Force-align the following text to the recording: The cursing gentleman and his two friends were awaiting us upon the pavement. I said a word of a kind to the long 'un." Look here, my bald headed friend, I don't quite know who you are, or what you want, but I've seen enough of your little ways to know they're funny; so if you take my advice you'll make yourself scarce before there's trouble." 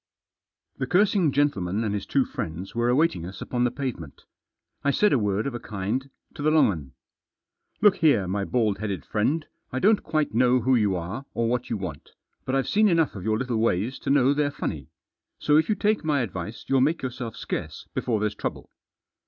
The 0.79 0.87
cursing 0.87 1.31
gentleman 1.31 1.83
and 1.83 1.93
his 1.93 2.07
two 2.07 2.25
friends 2.25 2.73
were 2.73 2.89
awaiting 2.89 3.23
us 3.23 3.39
upon 3.39 3.65
the 3.65 3.69
pavement. 3.69 4.23
I 4.83 4.89
said 4.89 5.13
a 5.13 5.19
word 5.19 5.45
of 5.45 5.53
a 5.53 5.59
kind 5.59 6.09
to 6.33 6.41
the 6.41 6.49
long 6.49 6.71
'un." 6.71 6.93
Look 7.83 7.97
here, 7.97 8.27
my 8.27 8.43
bald 8.43 8.79
headed 8.79 9.05
friend, 9.05 9.45
I 9.71 9.77
don't 9.77 10.01
quite 10.01 10.33
know 10.33 10.61
who 10.61 10.73
you 10.75 10.95
are, 10.95 11.27
or 11.35 11.47
what 11.47 11.69
you 11.69 11.77
want, 11.77 12.13
but 12.45 12.55
I've 12.55 12.67
seen 12.67 12.87
enough 12.87 13.13
of 13.15 13.23
your 13.23 13.37
little 13.37 13.57
ways 13.59 13.99
to 13.99 14.09
know 14.09 14.33
they're 14.33 14.49
funny; 14.49 14.89
so 15.37 15.55
if 15.57 15.69
you 15.69 15.75
take 15.75 16.03
my 16.03 16.21
advice 16.21 16.65
you'll 16.67 16.81
make 16.81 17.03
yourself 17.03 17.35
scarce 17.37 17.87
before 17.93 18.19
there's 18.19 18.33
trouble." 18.33 18.71